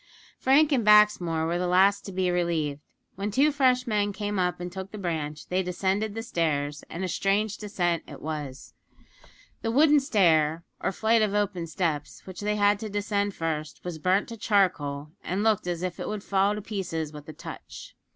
[0.39, 2.79] Frank and Baxmore were the last to be relieved.
[3.17, 7.03] When two fresh men came up and took the branch they descended the stairs, and
[7.03, 8.73] a strange descent it was.
[9.61, 13.99] The wooden stair, or flight of open steps, which they had to descend first, was
[13.99, 17.93] burnt to charcoal, and looked as if it would fall to pieces with a touch.